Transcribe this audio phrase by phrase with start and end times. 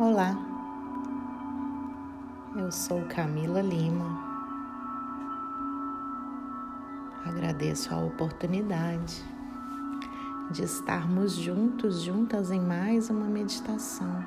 [0.00, 0.32] Olá,
[2.54, 4.06] eu sou Camila Lima.
[7.26, 9.24] Agradeço a oportunidade
[10.52, 14.24] de estarmos juntos, juntas em mais uma meditação.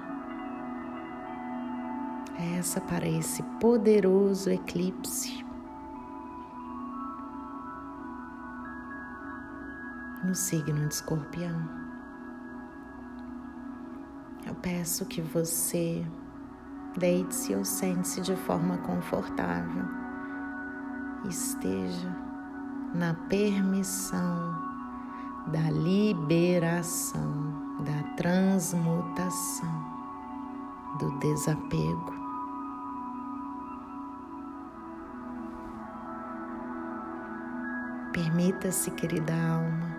[2.60, 5.46] Essa para esse poderoso eclipse.
[10.22, 11.91] No signo de Escorpião.
[14.46, 16.06] Eu peço que você
[16.98, 19.86] deite-se ou sente-se de forma confortável.
[21.30, 22.10] Esteja
[22.94, 24.72] na permissão
[25.48, 29.86] da liberação, da transmutação,
[31.00, 32.22] do desapego.
[38.12, 39.96] Permita-se, querida alma,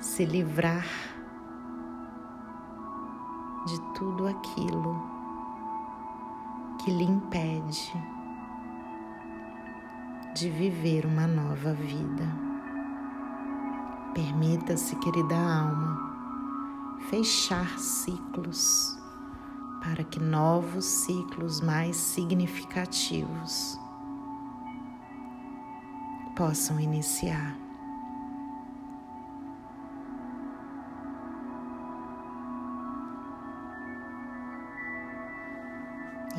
[0.00, 0.84] se livrar
[3.66, 4.96] de tudo aquilo
[6.78, 7.92] que lhe impede
[10.36, 12.24] de viver uma nova vida.
[14.14, 18.96] Permita-se, querida alma, fechar ciclos
[19.82, 23.78] para que novos ciclos mais significativos
[26.36, 27.65] possam iniciar.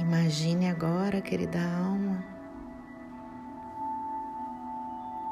[0.08, 2.24] Imagine agora, querida alma,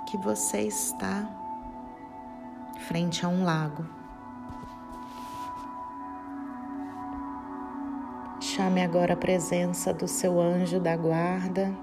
[0.05, 1.25] que você está
[2.79, 3.85] frente a um lago.
[8.41, 11.73] Chame agora a presença do seu anjo da guarda.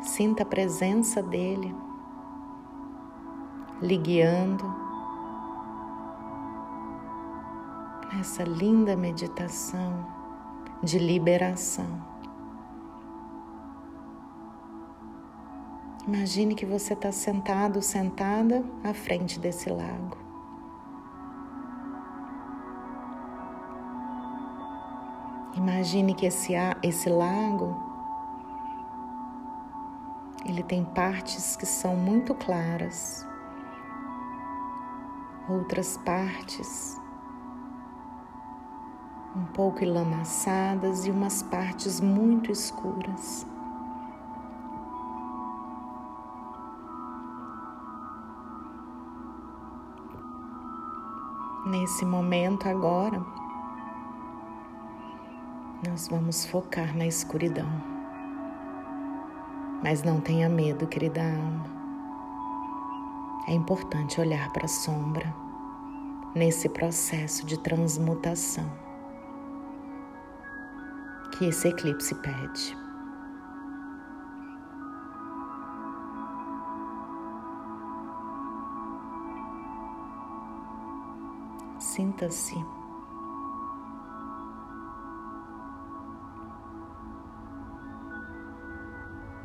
[0.00, 1.89] Sinta a presença dele
[3.80, 4.64] lhe guiando
[8.12, 10.06] nessa linda meditação
[10.82, 12.10] de liberação.
[16.06, 20.16] Imagine que você está sentado, sentada à frente desse lago.
[25.54, 27.76] Imagine que esse, esse lago
[30.44, 33.29] ele tem partes que são muito claras
[35.50, 37.00] outras partes
[39.36, 43.46] um pouco enlamaçadas e umas partes muito escuras.
[51.66, 53.24] Nesse momento agora,
[55.86, 57.70] nós vamos focar na escuridão.
[59.82, 61.79] Mas não tenha medo, querida alma
[63.48, 65.34] é importante olhar para a sombra
[66.34, 68.70] nesse processo de transmutação
[71.36, 72.76] que esse eclipse pede.
[81.78, 82.54] Sinta-se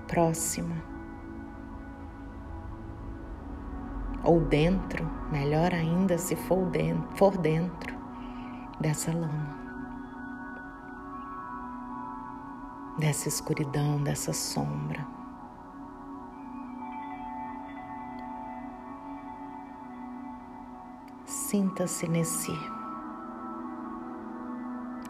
[0.07, 0.94] próxima
[4.25, 7.95] ou dentro, melhor ainda se for dentro, for dentro
[8.79, 9.55] dessa lama,
[12.97, 15.05] dessa escuridão, dessa sombra.
[21.25, 22.51] Sinta-se nesse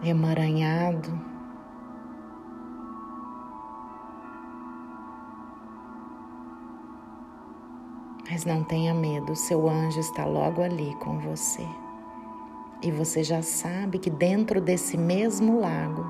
[0.04, 1.35] emaranhado
[8.30, 11.68] Mas não tenha medo, seu anjo está logo ali com você.
[12.82, 16.06] E você já sabe que dentro desse mesmo lago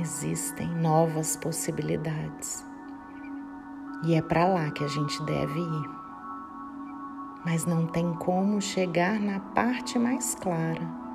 [0.00, 2.64] existem novas possibilidades.
[4.04, 5.90] E é para lá que a gente deve ir.
[7.44, 11.05] Mas não tem como chegar na parte mais clara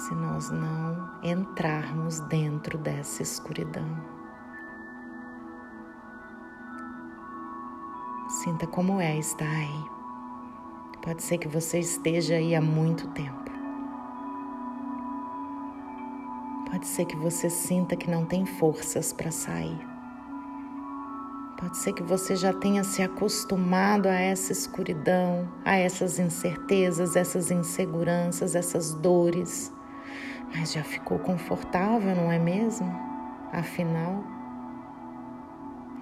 [0.00, 4.02] se nós não entrarmos dentro dessa escuridão.
[8.42, 9.84] Sinta como é estar aí.
[11.02, 13.50] Pode ser que você esteja aí há muito tempo.
[16.70, 19.86] Pode ser que você sinta que não tem forças para sair.
[21.58, 27.50] Pode ser que você já tenha se acostumado a essa escuridão, a essas incertezas, essas
[27.50, 29.70] inseguranças, essas dores
[30.54, 32.90] mas já ficou confortável, não é mesmo?
[33.52, 34.22] Afinal,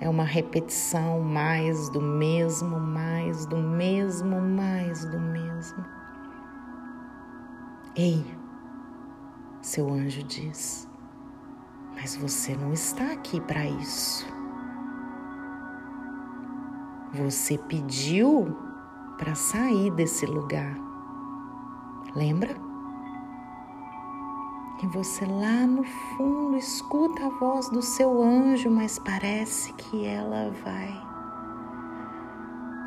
[0.00, 5.84] é uma repetição mais do mesmo, mais do mesmo, mais do mesmo.
[7.96, 8.24] Ei,
[9.60, 10.88] seu anjo diz,
[11.94, 14.26] mas você não está aqui para isso.
[17.12, 18.56] Você pediu
[19.18, 20.76] para sair desse lugar.
[22.14, 22.67] Lembra?
[24.80, 30.52] E você lá no fundo escuta a voz do seu anjo, mas parece que ela
[30.64, 31.08] vai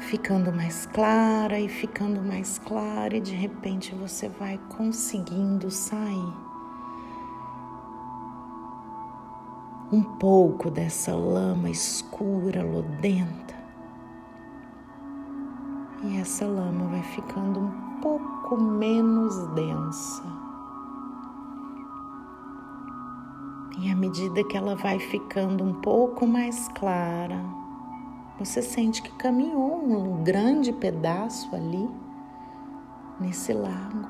[0.01, 6.33] ficando mais clara e ficando mais clara, e de repente você vai conseguindo sair
[9.91, 13.53] um pouco dessa lama escura, lodenta.
[16.03, 20.40] E essa lama vai ficando um pouco menos densa.
[23.79, 27.43] E à medida que ela vai ficando um pouco mais clara,
[28.37, 31.89] você sente que caminhou um grande pedaço ali
[33.19, 34.07] nesse lago.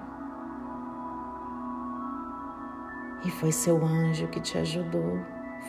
[3.24, 5.20] E foi seu anjo que te ajudou.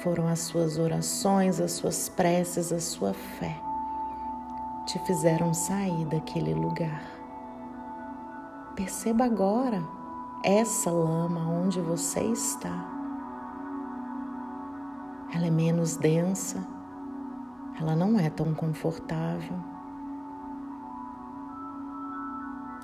[0.03, 3.61] Foram as suas orações, as suas preces, a sua fé
[4.87, 7.03] te fizeram sair daquele lugar.
[8.75, 9.83] Perceba agora
[10.45, 12.92] essa lama onde você está.
[15.35, 16.67] Ela é menos densa,
[17.81, 19.57] ela não é tão confortável.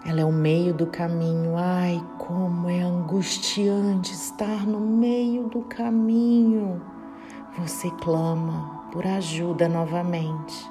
[0.04, 1.56] Ela é o meio do caminho.
[1.56, 6.80] Ai, como é angustiante estar no meio do caminho.
[7.58, 10.70] Você clama por ajuda novamente.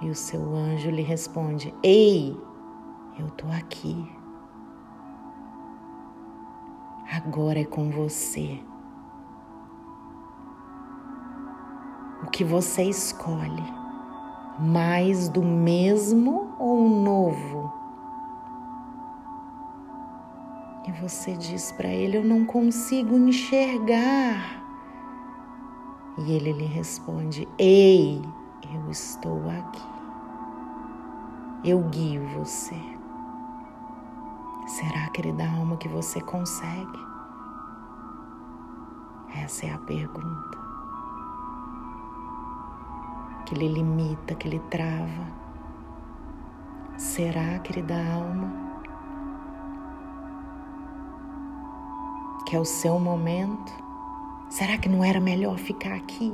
[0.00, 2.36] E o seu anjo lhe responde: Ei,
[3.16, 4.10] eu tô aqui.
[7.14, 8.58] Agora é com você.
[12.32, 13.62] Que você escolhe?
[14.58, 17.72] Mais do mesmo ou novo?
[20.86, 24.62] E você diz para ele: Eu não consigo enxergar.
[26.18, 28.22] E ele lhe responde: Ei,
[28.74, 29.92] eu estou aqui
[31.64, 32.76] eu guio você.
[34.66, 36.98] Será, querida alma, que você consegue?
[39.36, 40.61] Essa é a pergunta.
[43.52, 45.26] Que lhe limita, que lhe trava.
[46.96, 48.50] Será, querida alma,
[52.46, 53.70] que é o seu momento?
[54.48, 56.32] Será que não era melhor ficar aqui?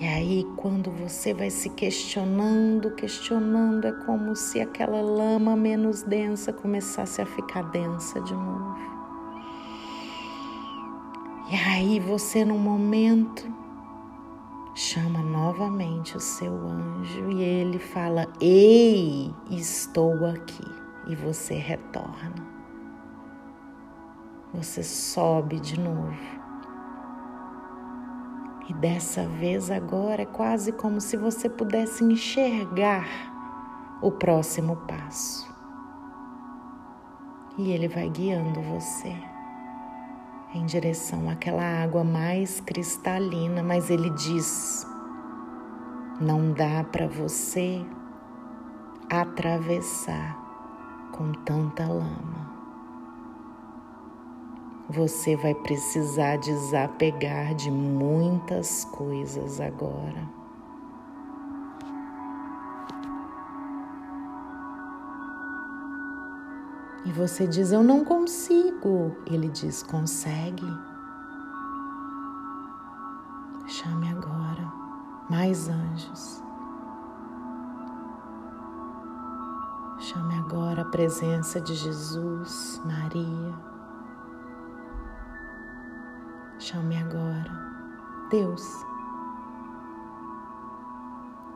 [0.00, 6.50] E aí, quando você vai se questionando, questionando, é como se aquela lama menos densa
[6.50, 8.78] começasse a ficar densa de novo.
[11.50, 13.59] E aí, você, num momento,
[14.74, 20.80] chama novamente o seu anjo e ele fala: Ei, estou aqui.
[21.06, 22.48] E você retorna.
[24.52, 26.40] Você sobe de novo
[28.70, 33.04] e dessa vez agora é quase como se você pudesse enxergar
[34.00, 35.52] o próximo passo.
[37.58, 39.12] E ele vai guiando você
[40.54, 44.86] em direção àquela água mais cristalina, mas ele diz:
[46.20, 47.84] não dá para você
[49.08, 50.38] atravessar
[51.12, 52.40] com tanta lama
[54.90, 60.39] você vai precisar desapegar de muitas coisas agora.
[67.04, 69.16] E você diz: Eu não consigo.
[69.26, 70.66] Ele diz: Consegue.
[73.66, 74.70] Chame agora
[75.28, 76.42] mais anjos.
[79.98, 83.54] Chame agora a presença de Jesus, Maria.
[86.58, 87.50] Chame agora
[88.30, 88.62] Deus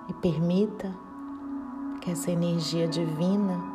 [0.09, 0.95] e permita
[2.01, 3.74] que essa energia divina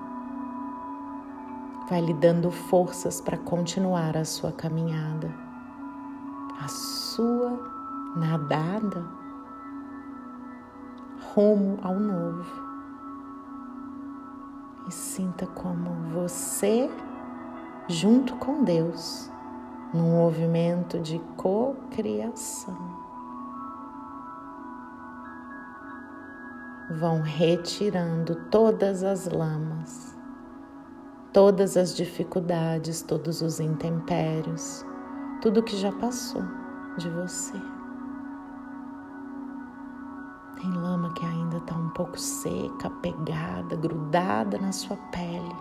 [1.90, 5.34] vai lhe dando forças para continuar a sua caminhada,
[6.62, 7.60] a sua
[8.16, 9.04] nadada
[11.34, 12.70] rumo ao novo.
[14.88, 16.90] E sinta como você,
[17.88, 19.30] junto com Deus,
[19.94, 22.78] num movimento de cocriação.
[27.00, 30.19] Vão retirando todas as lamas,
[31.34, 34.86] todas as dificuldades, todos os intempérios,
[35.42, 36.44] tudo que já passou
[36.98, 37.60] de você.
[40.56, 45.56] Tem lama que ainda está um pouco seca, pegada, grudada na sua pele.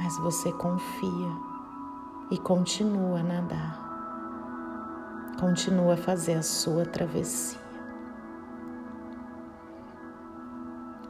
[0.00, 1.32] Mas você confia
[2.30, 3.92] e continua a nadar.
[5.40, 7.61] Continua a fazer a sua travessia.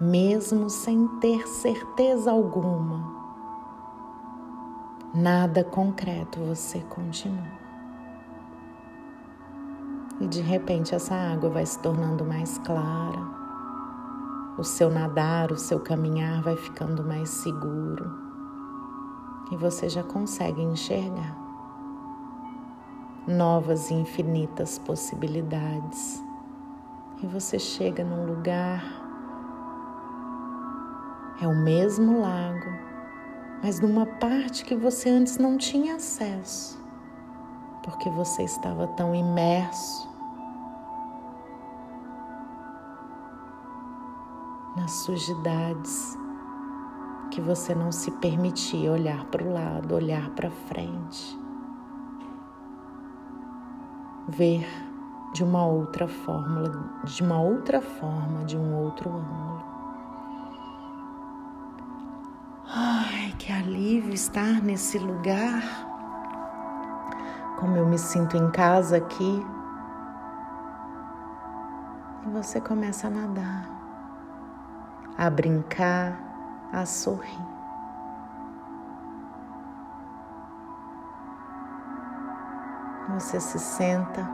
[0.02, 3.04] Mesmo sem ter certeza alguma,
[5.14, 7.62] nada concreto você continua.
[10.18, 13.21] E de repente essa água vai se tornando mais clara,
[14.59, 18.11] o seu nadar, o seu caminhar vai ficando mais seguro
[19.52, 21.38] e você já consegue enxergar
[23.25, 26.21] novas e infinitas possibilidades.
[27.23, 29.01] E você chega num lugar,
[31.43, 32.71] é o mesmo lago,
[33.63, 36.81] mas numa parte que você antes não tinha acesso,
[37.83, 40.09] porque você estava tão imerso
[44.77, 46.17] nas sujidades
[47.33, 51.37] que você não se permitia olhar para o lado, olhar para frente,
[54.29, 54.65] ver
[55.33, 59.51] de uma outra forma, de uma outra forma, de um outro ângulo.
[62.75, 65.62] Ai, que alívio estar nesse lugar.
[67.59, 69.47] Como eu me sinto em casa aqui.
[72.26, 73.83] E você começa a nadar
[75.19, 76.19] a brincar,
[76.73, 77.47] a sorrir.
[83.11, 84.26] Você se senta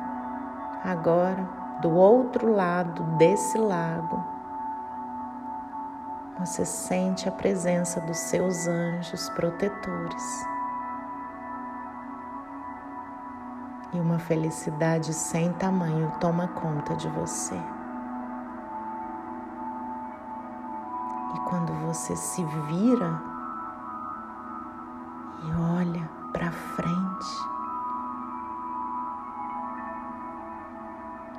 [0.85, 1.49] agora
[1.83, 4.38] do outro lado desse lago.
[6.39, 10.47] Você sente a presença dos seus anjos protetores.
[13.93, 17.59] E uma felicidade sem tamanho toma conta de você.
[21.49, 23.23] quando você se vira
[25.43, 27.27] e olha para frente,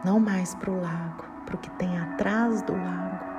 [0.03, 3.38] não mais para o lago, para o que tem atrás do lago,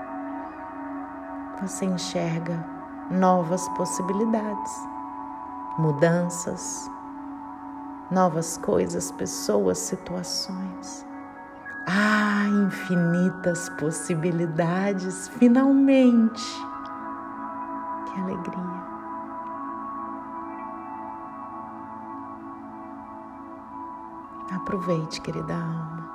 [1.61, 2.65] você enxerga
[3.11, 4.73] novas possibilidades,
[5.79, 6.91] mudanças,
[8.11, 11.07] novas coisas, pessoas, situações.
[11.87, 16.43] Ah, infinitas possibilidades, finalmente!
[18.07, 18.81] Que alegria!
[24.53, 26.11] Aproveite, querida alma.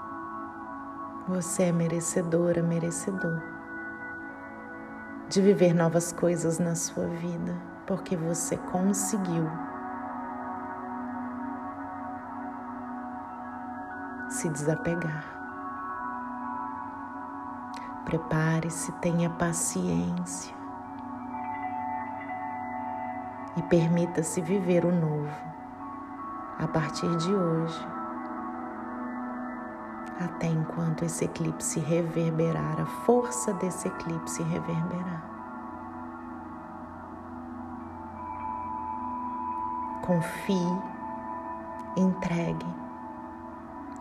[1.28, 3.55] Você é merecedora, merecedor
[5.30, 7.56] de viver novas coisas na sua vida,
[7.88, 9.50] porque você conseguiu
[14.30, 15.26] se desapegar.
[18.06, 20.54] Prepare-se, tenha paciência
[23.58, 25.56] e permita-se viver o novo
[26.60, 27.88] a partir de hoje,
[30.20, 35.24] até enquanto esse eclipse reverberar, a força desse eclipse reverberar.
[40.02, 40.82] Confie,
[41.98, 42.76] entregue,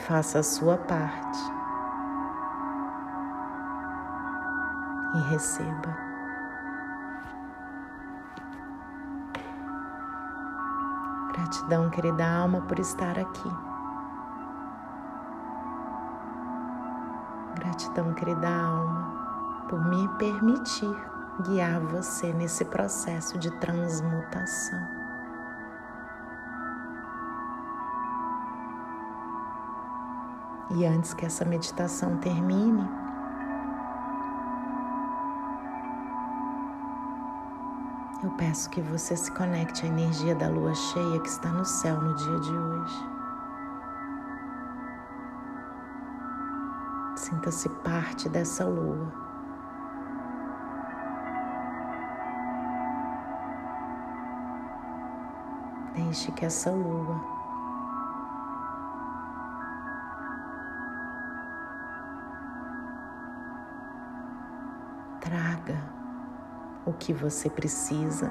[0.01, 1.41] faça a sua parte
[5.15, 6.05] e receba.
[11.33, 13.74] Gratidão, querida alma, por estar aqui.
[17.95, 20.97] Gratidão, querida alma, por me permitir
[21.43, 24.81] guiar você nesse processo de transmutação.
[30.71, 33.05] E antes que essa meditação termine,
[38.23, 42.01] Eu peço que você se conecte à energia da lua cheia que está no céu
[42.01, 43.14] no dia de hoje.
[47.25, 49.11] Sinta-se parte dessa lua.
[55.95, 57.19] Deixe que essa lua
[65.23, 65.83] traga
[66.85, 68.31] o que você precisa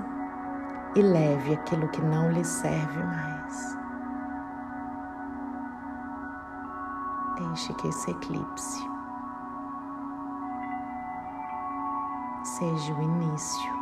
[0.95, 3.82] e leve aquilo que não lhe serve mais.
[7.53, 8.89] Deixe que esse eclipse
[12.41, 13.73] seja o início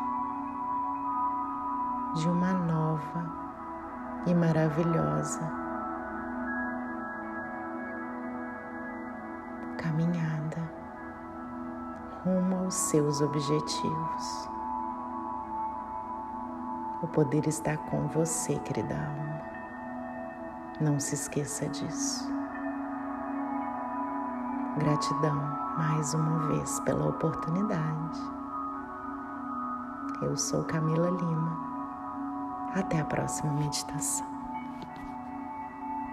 [2.16, 3.32] de uma nova
[4.26, 5.50] e maravilhosa
[9.78, 10.70] caminhada
[12.26, 14.50] rumo aos seus objetivos.
[17.02, 19.42] O poder está com você, querida alma.
[20.82, 22.41] Não se esqueça disso.
[24.82, 25.36] Gratidão
[25.78, 28.20] mais uma vez pela oportunidade.
[30.24, 31.56] Eu sou Camila Lima.
[32.74, 34.31] Até a próxima meditação.